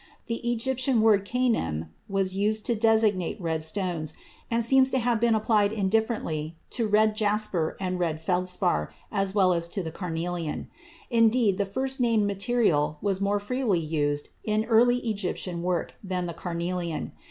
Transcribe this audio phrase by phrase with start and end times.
[0.25, 4.15] The Egyptian word chenem was used to designate red stones,
[4.49, 9.53] and seems to have been applied indifferently to red jasper and red feldspar as well
[9.53, 10.71] as to carnelian;
[11.11, 16.33] indeed, the first named material was more freely used in early Egyptian work than the
[16.33, 17.11] carnelian.